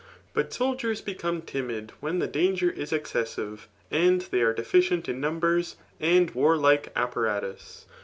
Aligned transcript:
But 0.33 0.51
soldiers 0.51 0.99
become 0.99 1.43
timid 1.43 1.91
when 1.99 2.17
the 2.17 2.25
danger 2.25 2.71
is 2.71 2.91
excessive, 2.91 3.67
and 3.91 4.21
they 4.21 4.41
are 4.41 4.51
deficient 4.51 5.07
in 5.07 5.21
numbers 5.21 5.75
and 5.99 6.31
waxlikt 6.33 6.87
apparatus. 6.95 7.85